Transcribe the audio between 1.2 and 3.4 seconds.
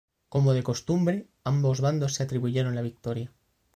ambos bandos se atribuyeron la victoria.